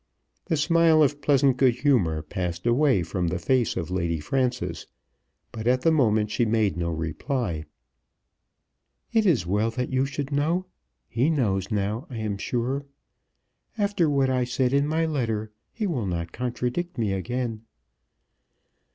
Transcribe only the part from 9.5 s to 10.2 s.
that you